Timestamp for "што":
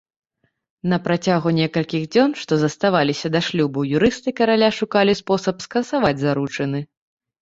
2.43-2.57